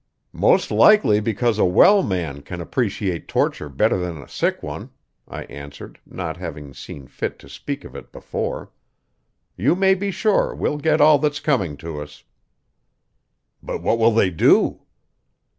"Most 0.33 0.71
likely 0.71 1.19
because 1.19 1.59
a 1.59 1.63
well 1.65 2.01
man 2.01 2.41
can 2.41 2.59
appreciate 2.59 3.27
torture 3.27 3.69
better 3.69 3.99
than 3.99 4.17
a 4.19 4.27
sick 4.27 4.63
one," 4.63 4.89
I 5.27 5.43
answered, 5.43 5.99
not 6.07 6.37
having 6.37 6.73
seen 6.73 7.05
fit 7.05 7.37
to 7.37 7.47
speak 7.47 7.83
of 7.85 7.95
it 7.95 8.11
before. 8.11 8.71
"You 9.55 9.75
may 9.75 9.93
be 9.93 10.09
sure 10.09 10.55
we'll 10.55 10.77
get 10.79 11.01
all 11.01 11.19
that's 11.19 11.39
coming 11.39 11.77
to 11.85 12.01
us." 12.01 12.23
"But 13.61 13.83
what 13.83 13.99
will 13.99 14.09
they 14.11 14.31
do?" 14.31 14.81